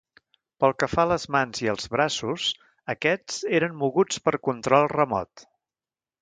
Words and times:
Pel 0.61 0.71
que 0.83 0.87
fa 0.93 1.01
a 1.03 1.09
les 1.09 1.25
mans 1.35 1.61
i 1.65 1.69
els 1.73 1.85
braços, 1.95 2.47
aquests 2.95 3.37
eren 3.59 3.77
moguts 3.83 4.23
per 4.29 4.35
control 4.49 4.91
remot. 4.99 5.47